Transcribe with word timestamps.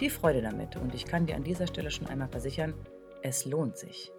Viel 0.00 0.08
Freude 0.08 0.40
damit 0.40 0.76
und 0.76 0.94
ich 0.94 1.04
kann 1.04 1.26
dir 1.26 1.36
an 1.36 1.44
dieser 1.44 1.66
Stelle 1.66 1.90
schon 1.90 2.06
einmal 2.06 2.30
versichern, 2.30 2.72
es 3.22 3.44
lohnt 3.44 3.76
sich. 3.76 4.10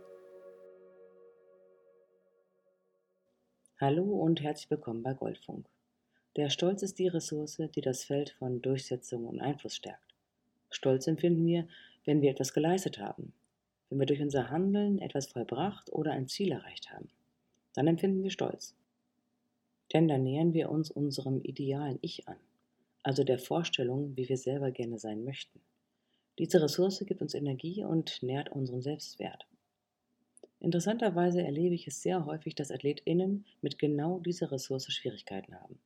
Hallo 3.79 4.03
und 4.03 4.43
herzlich 4.43 4.69
willkommen 4.69 5.01
bei 5.01 5.15
Goldfunk. 5.15 5.65
Der 6.35 6.51
Stolz 6.51 6.83
ist 6.83 6.99
die 6.99 7.07
Ressource, 7.07 7.57
die 7.75 7.81
das 7.81 8.03
Feld 8.03 8.29
von 8.29 8.61
Durchsetzung 8.61 9.25
und 9.25 9.41
Einfluss 9.41 9.75
stärkt. 9.75 10.13
Stolz 10.69 11.07
empfinden 11.07 11.47
wir, 11.47 11.67
wenn 12.05 12.21
wir 12.21 12.29
etwas 12.29 12.53
geleistet 12.53 12.99
haben, 12.99 13.33
wenn 13.89 13.97
wir 13.97 14.05
durch 14.05 14.21
unser 14.21 14.51
Handeln 14.51 14.99
etwas 14.99 15.31
vollbracht 15.31 15.91
oder 15.91 16.11
ein 16.11 16.27
Ziel 16.27 16.51
erreicht 16.51 16.91
haben. 16.91 17.09
Dann 17.73 17.87
empfinden 17.87 18.21
wir 18.21 18.29
Stolz. 18.29 18.75
Denn 19.93 20.07
dann 20.07 20.21
nähern 20.21 20.53
wir 20.53 20.69
uns 20.69 20.91
unserem 20.91 21.41
idealen 21.41 21.97
Ich 22.03 22.27
an, 22.27 22.37
also 23.01 23.23
der 23.23 23.39
Vorstellung, 23.39 24.15
wie 24.15 24.29
wir 24.29 24.37
selber 24.37 24.69
gerne 24.69 24.99
sein 24.99 25.23
möchten. 25.23 25.59
Diese 26.39 26.61
Ressource 26.61 27.03
gibt 27.05 27.21
uns 27.21 27.33
Energie 27.33 27.83
und 27.83 28.23
nährt 28.23 28.49
unseren 28.51 28.81
Selbstwert. 28.81 29.45
Interessanterweise 30.59 31.41
erlebe 31.41 31.75
ich 31.75 31.87
es 31.87 32.01
sehr 32.01 32.25
häufig, 32.25 32.55
dass 32.55 32.71
AthletInnen 32.71 33.45
mit 33.61 33.79
genau 33.79 34.19
dieser 34.19 34.51
Ressource 34.51 34.91
Schwierigkeiten 34.91 35.55
haben 35.55 35.79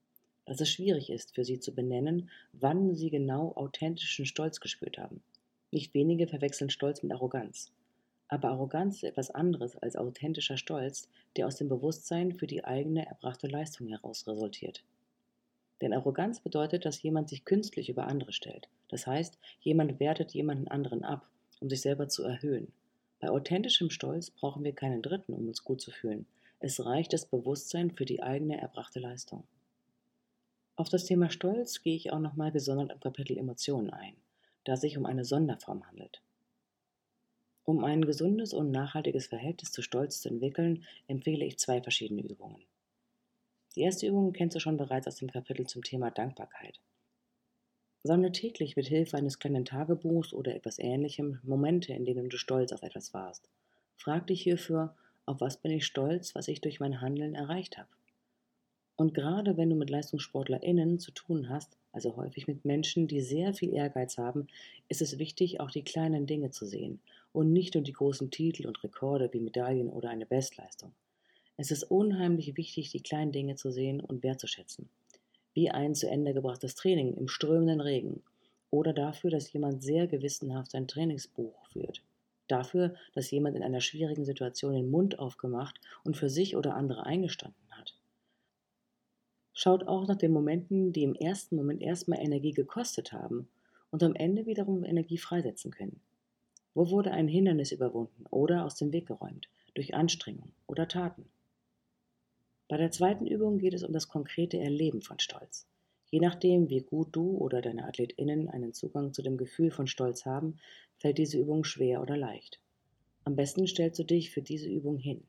dass 0.46 0.62
es 0.62 0.70
schwierig 0.70 1.10
ist, 1.10 1.34
für 1.34 1.44
sie 1.44 1.60
zu 1.60 1.74
benennen, 1.74 2.30
wann 2.54 2.96
sie 2.96 3.10
genau 3.10 3.54
authentischen 3.56 4.26
Stolz 4.26 4.60
gespürt 4.60 4.98
haben. 4.98 5.22
Nicht 5.72 5.94
wenige 5.94 6.28
verwechseln 6.28 6.70
Stolz 6.70 7.04
mit 7.04 7.12
Arroganz. 7.12 7.72
Aber 8.28 8.50
Arroganz 8.50 8.98
ist 8.98 9.04
etwas 9.04 9.32
anderes 9.32 9.76
als 9.78 9.96
authentischer 9.96 10.58
Stolz, 10.58 11.10
der 11.36 11.48
aus 11.48 11.58
dem 11.58 11.68
Bewusstsein 11.68 12.38
für 12.38 12.48
die 12.48 12.64
eigene 12.64 13.06
erbrachte 13.06 13.48
Leistung 13.48 13.88
heraus 13.88 14.26
resultiert. 14.28 14.84
Denn 15.82 15.94
Arroganz 15.94 16.40
bedeutet, 16.40 16.86
dass 16.86 17.04
jemand 17.04 17.30
sich 17.30 17.46
künstlich 17.46 17.90
über 17.90 18.08
andere 18.08 18.32
stellt. 18.32 18.70
Das 18.90 19.08
heißt, 19.08 19.38
jemand 19.60 20.00
wertet 20.00 20.34
jemanden 20.34 20.68
anderen 20.68 21.04
ab, 21.04 21.28
um 21.60 21.70
sich 21.70 21.82
selber 21.82 22.08
zu 22.08 22.24
erhöhen. 22.24 22.72
Bei 23.20 23.30
authentischem 23.30 23.90
Stolz 23.90 24.30
brauchen 24.30 24.64
wir 24.64 24.74
keinen 24.74 25.02
Dritten, 25.02 25.34
um 25.34 25.48
uns 25.48 25.64
gut 25.64 25.82
zu 25.82 25.92
fühlen. 25.92 26.26
Es 26.60 26.86
reicht 26.86 27.14
das 27.14 27.26
Bewusstsein 27.26 27.92
für 27.92 28.06
die 28.06 28.24
eigene 28.24 28.60
erbrachte 28.60 29.00
Leistung. 29.00 29.44
Auf 30.78 30.90
das 30.90 31.06
Thema 31.06 31.30
Stolz 31.30 31.82
gehe 31.82 31.96
ich 31.96 32.12
auch 32.12 32.20
nochmal 32.20 32.52
gesondert 32.52 32.92
im 32.92 33.00
Kapitel 33.00 33.38
Emotionen 33.38 33.90
ein, 33.90 34.16
da 34.64 34.74
es 34.74 34.82
sich 34.82 34.98
um 34.98 35.06
eine 35.06 35.24
Sonderform 35.24 35.86
handelt. 35.88 36.22
Um 37.64 37.84
ein 37.84 38.06
gesundes 38.06 38.54
und 38.54 38.72
nachhaltiges 38.72 39.28
Verhältnis 39.28 39.72
zu 39.72 39.82
Stolz 39.82 40.22
zu 40.22 40.30
entwickeln, 40.30 40.84
empfehle 41.08 41.46
ich 41.46 41.58
zwei 41.58 41.82
verschiedene 41.82 42.22
Übungen. 42.22 42.64
Die 43.76 43.82
erste 43.82 44.08
Übung 44.08 44.32
kennst 44.32 44.56
du 44.56 44.60
schon 44.60 44.78
bereits 44.78 45.08
aus 45.08 45.18
dem 45.18 45.30
Kapitel 45.30 45.68
zum 45.68 45.84
Thema 45.84 46.10
Dankbarkeit. 46.10 46.80
Sammle 48.04 48.32
täglich 48.32 48.76
mit 48.76 48.88
Hilfe 48.88 49.18
eines 49.18 49.40
kleinen 49.40 49.66
Tagebuchs 49.66 50.32
oder 50.32 50.56
etwas 50.56 50.80
ähnlichem 50.80 51.40
Momente, 51.44 51.92
in 51.92 52.06
denen 52.06 52.30
du 52.30 52.38
stolz 52.38 52.72
auf 52.72 52.84
etwas 52.84 53.14
warst. 53.14 53.50
Frag 53.98 54.28
dich 54.28 54.42
hierfür, 54.44 54.96
auf 55.26 55.42
was 55.42 55.58
bin 55.58 55.72
ich 55.72 55.86
stolz, 55.86 56.36
was 56.36 56.48
ich 56.48 56.62
durch 56.62 56.80
mein 56.80 57.02
Handeln 57.02 57.36
erreicht 57.36 57.78
habe. 57.78 57.90
Und 58.96 59.14
gerade 59.14 59.58
wenn 59.58 59.70
du 59.70 59.76
mit 59.76 59.90
LeistungssportlerInnen 59.90 61.00
zu 61.00 61.12
tun 61.12 61.50
hast, 61.50 61.78
also 61.92 62.16
häufig 62.16 62.48
mit 62.48 62.64
Menschen, 62.64 63.08
die 63.08 63.20
sehr 63.20 63.54
viel 63.54 63.74
Ehrgeiz 63.74 64.18
haben, 64.18 64.48
ist 64.88 65.02
es 65.02 65.20
wichtig, 65.20 65.60
auch 65.60 65.72
die 65.72 65.84
kleinen 65.84 66.28
Dinge 66.28 66.52
zu 66.52 66.66
sehen 66.66 67.02
und 67.34 67.52
nicht 67.52 67.74
nur 67.74 67.84
die 67.84 67.92
großen 67.92 68.32
Titel 68.32 68.68
und 68.68 68.82
Rekorde 68.84 69.34
wie 69.34 69.42
Medaillen 69.42 69.90
oder 69.90 70.10
eine 70.10 70.26
Bestleistung. 70.26 70.94
Es 71.58 71.72
ist 71.72 71.84
unheimlich 71.84 72.58
wichtig, 72.58 72.92
die 72.92 73.02
kleinen 73.02 73.32
Dinge 73.32 73.56
zu 73.56 73.72
sehen 73.72 74.02
und 74.02 74.24
wertzuschätzen. 74.24 74.90
Wie 75.54 75.70
ein 75.70 75.96
zu 75.96 76.10
Ende 76.10 76.34
gebrachtes 76.34 76.76
Training 76.76 77.16
im 77.16 77.28
strömenden 77.28 77.82
Regen 77.82 78.24
oder 78.72 78.94
dafür, 78.94 79.32
dass 79.32 79.52
jemand 79.54 79.84
sehr 79.84 80.08
gewissenhaft 80.08 80.72
sein 80.72 80.88
Trainingsbuch 80.88 81.66
führt. 81.68 82.02
Dafür, 82.48 82.96
dass 83.14 83.32
jemand 83.32 83.56
in 83.56 83.64
einer 83.64 83.82
schwierigen 83.82 84.26
Situation 84.26 84.74
den 84.74 84.92
Mund 84.92 85.18
aufgemacht 85.18 85.80
und 86.04 86.18
für 86.18 86.30
sich 86.30 86.56
oder 86.56 86.76
andere 86.76 87.06
eingestanden 87.06 87.66
Schaut 89.58 89.88
auch 89.88 90.06
nach 90.06 90.18
den 90.18 90.34
Momenten, 90.34 90.92
die 90.92 91.04
im 91.04 91.16
ersten 91.16 91.56
Moment 91.56 91.82
erstmal 91.82 92.20
Energie 92.20 92.52
gekostet 92.52 93.14
haben 93.14 93.48
und 93.90 94.04
am 94.04 94.14
Ende 94.14 94.46
wiederum 94.46 94.84
Energie 94.84 95.18
freisetzen 95.18 95.72
können. 95.72 96.02
Wo 96.74 96.90
wurde 96.90 97.12
ein 97.12 97.30
Hindernis 97.30 97.72
überwunden 97.72 98.26
oder 98.32 98.66
aus 98.66 98.76
dem 98.76 98.92
Weg 98.92 99.08
geräumt, 99.08 99.48
durch 99.74 99.94
Anstrengung 99.94 100.52
oder 100.68 100.90
Taten? 100.90 101.26
Bei 102.68 102.78
der 102.78 102.90
zweiten 102.90 103.28
Übung 103.28 103.60
geht 103.60 103.76
es 103.76 103.84
um 103.84 103.94
das 103.94 104.08
konkrete 104.08 104.58
Erleben 104.58 105.02
von 105.02 105.20
Stolz. 105.20 105.68
Je 106.10 106.20
nachdem, 106.20 106.70
wie 106.70 106.82
gut 106.82 107.10
du 107.12 107.38
oder 107.38 107.62
deine 107.62 107.86
AthletInnen 107.86 108.50
einen 108.50 108.74
Zugang 108.74 109.14
zu 109.14 109.22
dem 109.22 109.38
Gefühl 109.38 109.70
von 109.70 109.86
Stolz 109.86 110.26
haben, 110.26 110.58
fällt 110.98 111.20
diese 111.20 111.38
Übung 111.40 111.64
schwer 111.64 112.02
oder 112.02 112.18
leicht. 112.18 112.60
Am 113.24 113.36
besten 113.36 113.68
stellst 113.68 114.00
du 114.00 114.04
dich 114.04 114.32
für 114.32 114.42
diese 114.42 114.68
Übung 114.68 114.98
hin. 114.98 115.24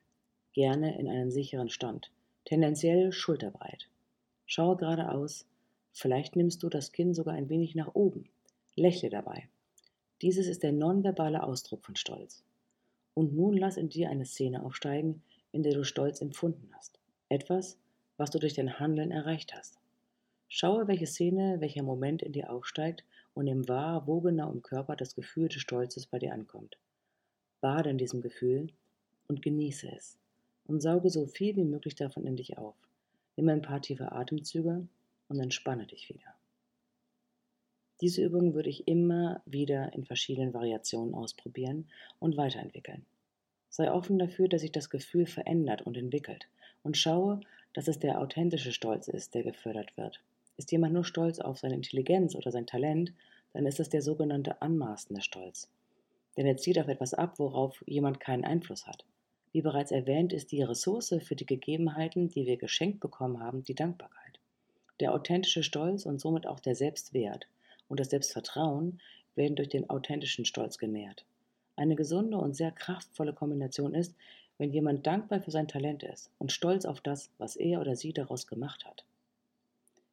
Gerne 0.54 0.98
in 0.98 1.08
einen 1.08 1.30
sicheren 1.30 1.68
Stand, 1.68 2.10
tendenziell 2.44 3.12
schulterbreit. 3.12 3.88
Schaue 4.46 4.76
geradeaus. 4.76 5.46
Vielleicht 5.92 6.36
nimmst 6.36 6.62
du 6.62 6.68
das 6.68 6.92
Kinn 6.92 7.12
sogar 7.14 7.34
ein 7.34 7.48
wenig 7.48 7.74
nach 7.74 7.94
oben. 7.94 8.28
Lächle 8.76 9.10
dabei. 9.10 9.48
Dieses 10.22 10.46
ist 10.46 10.62
der 10.62 10.72
nonverbale 10.72 11.42
Ausdruck 11.42 11.84
von 11.84 11.96
Stolz. 11.96 12.44
Und 13.12 13.34
nun 13.34 13.56
lass 13.56 13.76
in 13.76 13.88
dir 13.88 14.08
eine 14.08 14.24
Szene 14.24 14.62
aufsteigen, 14.62 15.22
in 15.52 15.62
der 15.62 15.74
du 15.74 15.84
Stolz 15.84 16.20
empfunden 16.20 16.70
hast. 16.72 16.98
Etwas, 17.28 17.76
was 18.16 18.30
du 18.30 18.38
durch 18.38 18.54
dein 18.54 18.78
Handeln 18.78 19.10
erreicht 19.10 19.52
hast. 19.52 19.80
Schaue, 20.48 20.86
welche 20.86 21.08
Szene, 21.08 21.60
welcher 21.60 21.82
Moment 21.82 22.22
in 22.22 22.32
dir 22.32 22.50
aufsteigt 22.52 23.04
und 23.34 23.46
nimm 23.46 23.68
wahr, 23.68 24.06
wo 24.06 24.20
genau 24.20 24.52
im 24.52 24.62
Körper 24.62 24.94
das 24.94 25.16
Gefühl 25.16 25.48
des 25.48 25.60
Stolzes 25.60 26.06
bei 26.06 26.20
dir 26.20 26.32
ankommt. 26.32 26.78
Bade 27.60 27.90
in 27.90 27.98
diesem 27.98 28.20
Gefühl 28.20 28.68
und 29.26 29.42
genieße 29.42 29.90
es 29.90 30.18
und 30.66 30.80
sauge 30.80 31.10
so 31.10 31.26
viel 31.26 31.56
wie 31.56 31.64
möglich 31.64 31.96
davon 31.96 32.26
in 32.26 32.36
dich 32.36 32.58
auf. 32.58 32.76
Nimm 33.36 33.48
ein 33.48 33.62
paar 33.62 33.82
tiefe 33.82 34.12
Atemzüge 34.12 34.86
und 35.28 35.40
entspanne 35.40 35.86
dich 35.86 36.08
wieder. 36.08 36.32
Diese 38.00 38.22
Übung 38.22 38.54
würde 38.54 38.70
ich 38.70 38.86
immer 38.86 39.42
wieder 39.46 39.92
in 39.94 40.04
verschiedenen 40.04 40.54
Variationen 40.54 41.14
ausprobieren 41.14 41.88
und 42.20 42.36
weiterentwickeln. 42.36 43.04
Sei 43.68 43.90
offen 43.90 44.18
dafür, 44.18 44.48
dass 44.48 44.60
sich 44.60 44.72
das 44.72 44.90
Gefühl 44.90 45.26
verändert 45.26 45.82
und 45.82 45.96
entwickelt 45.96 46.46
und 46.86 46.96
schaue, 46.96 47.40
dass 47.74 47.88
es 47.88 47.98
der 47.98 48.20
authentische 48.20 48.72
Stolz 48.72 49.08
ist, 49.08 49.34
der 49.34 49.42
gefördert 49.42 49.94
wird. 49.96 50.22
Ist 50.56 50.72
jemand 50.72 50.94
nur 50.94 51.04
stolz 51.04 51.40
auf 51.40 51.58
seine 51.58 51.74
Intelligenz 51.74 52.34
oder 52.34 52.50
sein 52.50 52.66
Talent, 52.66 53.12
dann 53.52 53.66
ist 53.66 53.80
es 53.80 53.90
der 53.90 54.00
sogenannte 54.00 54.62
anmaßende 54.62 55.20
Stolz. 55.20 55.68
Denn 56.36 56.46
er 56.46 56.56
zieht 56.56 56.78
auf 56.78 56.88
etwas 56.88 57.12
ab, 57.12 57.38
worauf 57.38 57.82
jemand 57.86 58.20
keinen 58.20 58.44
Einfluss 58.44 58.86
hat. 58.86 59.04
Wie 59.52 59.62
bereits 59.62 59.90
erwähnt, 59.90 60.32
ist 60.32 60.52
die 60.52 60.62
Ressource 60.62 61.14
für 61.22 61.36
die 61.36 61.46
Gegebenheiten, 61.46 62.28
die 62.28 62.46
wir 62.46 62.56
geschenkt 62.56 63.00
bekommen 63.00 63.40
haben, 63.40 63.64
die 63.64 63.74
Dankbarkeit. 63.74 64.38
Der 65.00 65.12
authentische 65.12 65.62
Stolz 65.62 66.06
und 66.06 66.20
somit 66.20 66.46
auch 66.46 66.60
der 66.60 66.74
Selbstwert 66.74 67.46
und 67.88 68.00
das 68.00 68.10
Selbstvertrauen 68.10 69.00
werden 69.34 69.56
durch 69.56 69.68
den 69.68 69.90
authentischen 69.90 70.44
Stolz 70.44 70.78
genährt. 70.78 71.26
Eine 71.74 71.96
gesunde 71.96 72.38
und 72.38 72.54
sehr 72.54 72.70
kraftvolle 72.70 73.34
Kombination 73.34 73.94
ist, 73.94 74.14
wenn 74.58 74.72
jemand 74.72 75.06
dankbar 75.06 75.40
für 75.40 75.50
sein 75.50 75.68
Talent 75.68 76.02
ist 76.02 76.30
und 76.38 76.52
stolz 76.52 76.84
auf 76.84 77.00
das, 77.00 77.30
was 77.38 77.56
er 77.56 77.80
oder 77.80 77.96
sie 77.96 78.12
daraus 78.12 78.46
gemacht 78.46 78.86
hat. 78.86 79.04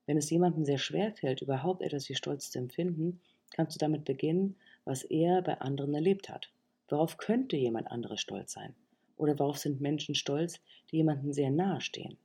Wenn 0.05 0.17
es 0.17 0.29
jemandem 0.29 0.65
sehr 0.65 0.77
schwer 0.77 1.13
fällt, 1.13 1.41
überhaupt 1.41 1.81
etwas 1.81 2.09
wie 2.09 2.15
Stolz 2.15 2.51
zu 2.51 2.59
empfinden, 2.59 3.21
kannst 3.51 3.75
du 3.75 3.79
damit 3.79 4.03
beginnen, 4.03 4.55
was 4.83 5.03
er 5.03 5.41
bei 5.41 5.61
anderen 5.61 5.93
erlebt 5.93 6.29
hat. 6.29 6.51
Worauf 6.89 7.17
könnte 7.17 7.55
jemand 7.55 7.89
anderes 7.89 8.19
stolz 8.19 8.51
sein? 8.51 8.75
Oder 9.15 9.39
worauf 9.39 9.57
sind 9.57 9.79
Menschen 9.79 10.15
stolz, 10.15 10.59
die 10.91 10.97
jemandem 10.97 11.31
sehr 11.31 11.51
nahe 11.51 11.79
stehen? 11.79 12.17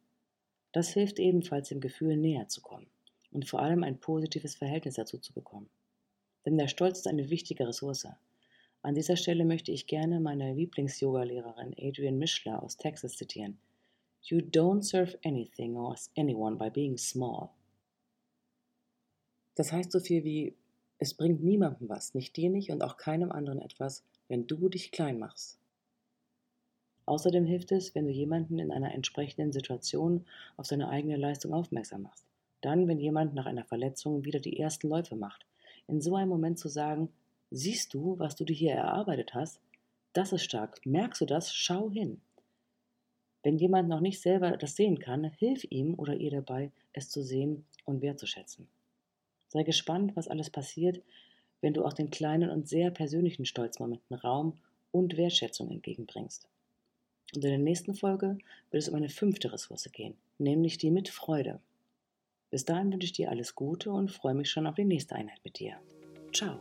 Das 0.72 0.88
hilft 0.88 1.18
ebenfalls, 1.18 1.68
dem 1.68 1.80
Gefühl 1.80 2.16
näher 2.16 2.48
zu 2.48 2.60
kommen 2.60 2.86
und 3.30 3.48
vor 3.48 3.60
allem 3.60 3.84
ein 3.84 4.00
positives 4.00 4.56
Verhältnis 4.56 4.94
dazu 4.94 5.18
zu 5.18 5.32
bekommen. 5.32 5.68
Denn 6.44 6.58
der 6.58 6.68
Stolz 6.68 6.98
ist 6.98 7.06
eine 7.06 7.30
wichtige 7.30 7.68
Ressource. 7.68 8.08
An 8.82 8.94
dieser 8.94 9.16
Stelle 9.16 9.44
möchte 9.44 9.72
ich 9.72 9.86
gerne 9.86 10.20
meine 10.20 10.54
Lieblings-Yoga-Lehrerin 10.54 11.74
Adrian 11.78 12.18
Mischler 12.18 12.62
aus 12.62 12.76
Texas 12.76 13.16
zitieren. 13.16 13.58
You 14.22 14.38
don't 14.38 14.82
serve 14.82 15.18
anything 15.24 15.76
or 15.76 15.96
anyone 16.16 16.56
by 16.56 16.70
being 16.70 16.96
small. 16.96 17.50
Das 19.56 19.72
heißt 19.72 19.90
so 19.90 19.98
viel 19.98 20.22
wie, 20.22 20.56
es 20.98 21.14
bringt 21.14 21.42
niemandem 21.42 21.88
was, 21.88 22.14
nicht 22.14 22.36
dir 22.36 22.50
nicht 22.50 22.70
und 22.70 22.82
auch 22.82 22.96
keinem 22.96 23.32
anderen 23.32 23.60
etwas, 23.60 24.04
wenn 24.28 24.46
du 24.46 24.68
dich 24.68 24.92
klein 24.92 25.18
machst. 25.18 25.58
Außerdem 27.06 27.46
hilft 27.46 27.72
es, 27.72 27.94
wenn 27.94 28.04
du 28.04 28.12
jemanden 28.12 28.58
in 28.58 28.70
einer 28.70 28.94
entsprechenden 28.94 29.50
Situation 29.50 30.26
auf 30.56 30.66
seine 30.66 30.88
eigene 30.88 31.16
Leistung 31.16 31.54
aufmerksam 31.54 32.02
machst. 32.02 32.26
Dann, 32.60 32.86
wenn 32.86 33.00
jemand 33.00 33.34
nach 33.34 33.46
einer 33.46 33.64
Verletzung 33.64 34.24
wieder 34.24 34.40
die 34.40 34.58
ersten 34.58 34.88
Läufe 34.88 35.16
macht, 35.16 35.46
in 35.86 36.00
so 36.00 36.14
einem 36.16 36.28
Moment 36.28 36.58
zu 36.58 36.68
sagen, 36.68 37.08
siehst 37.50 37.94
du, 37.94 38.18
was 38.18 38.36
du 38.36 38.44
dir 38.44 38.54
hier 38.54 38.72
erarbeitet 38.72 39.34
hast? 39.34 39.60
Das 40.12 40.32
ist 40.32 40.42
stark. 40.42 40.84
Merkst 40.84 41.20
du 41.20 41.26
das? 41.26 41.54
Schau 41.54 41.90
hin. 41.90 42.20
Wenn 43.42 43.58
jemand 43.58 43.88
noch 43.88 44.00
nicht 44.00 44.20
selber 44.20 44.56
das 44.56 44.76
sehen 44.76 44.98
kann, 44.98 45.24
hilf 45.24 45.64
ihm 45.70 45.94
oder 45.94 46.14
ihr 46.14 46.30
dabei, 46.30 46.72
es 46.92 47.08
zu 47.08 47.22
sehen 47.22 47.64
und 47.84 48.02
wertzuschätzen. 48.02 48.68
Sei 49.48 49.62
gespannt, 49.62 50.16
was 50.16 50.28
alles 50.28 50.50
passiert, 50.50 51.02
wenn 51.60 51.74
du 51.74 51.84
auch 51.84 51.92
den 51.92 52.10
kleinen 52.10 52.50
und 52.50 52.68
sehr 52.68 52.90
persönlichen 52.90 53.46
Stolzmomenten 53.46 54.16
Raum 54.16 54.58
und 54.90 55.16
Wertschätzung 55.16 55.70
entgegenbringst. 55.70 56.46
Und 57.34 57.44
in 57.44 57.50
der 57.50 57.58
nächsten 57.58 57.94
Folge 57.94 58.38
wird 58.70 58.82
es 58.82 58.88
um 58.88 58.94
eine 58.94 59.08
fünfte 59.08 59.52
Ressource 59.52 59.90
gehen, 59.92 60.16
nämlich 60.38 60.78
die 60.78 60.90
Mitfreude. 60.90 61.60
Bis 62.50 62.64
dahin 62.64 62.92
wünsche 62.92 63.06
ich 63.06 63.12
dir 63.12 63.30
alles 63.30 63.54
Gute 63.54 63.90
und 63.90 64.10
freue 64.10 64.34
mich 64.34 64.50
schon 64.50 64.66
auf 64.66 64.76
die 64.76 64.84
nächste 64.84 65.14
Einheit 65.14 65.40
mit 65.44 65.58
dir. 65.58 65.76
Ciao. 66.32 66.60